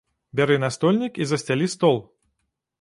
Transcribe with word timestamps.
Бяры 0.39 0.55
настольнік 0.63 1.21
і 1.23 1.29
засцялі 1.35 1.71
стол! 1.77 2.03